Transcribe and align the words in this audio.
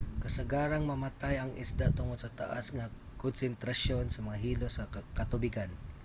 kasagarang 0.23 0.83
mamatay 0.91 1.35
ang 1.39 1.51
isda 1.63 1.87
tungod 1.97 2.17
sa 2.21 2.33
taas 2.39 2.65
nga 2.75 2.85
konsentrasyon 3.23 4.05
sa 4.09 4.23
mga 4.27 4.37
hilo 4.45 4.67
sa 4.71 4.83
katubigan 5.17 5.71